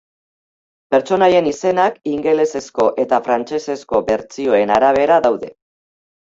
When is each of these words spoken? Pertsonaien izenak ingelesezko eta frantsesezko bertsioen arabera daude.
Pertsonaien 0.93 1.49
izenak 1.49 1.99
ingelesezko 2.11 2.87
eta 3.05 3.19
frantsesezko 3.29 4.01
bertsioen 4.09 4.75
arabera 4.79 5.21
daude. 5.29 5.53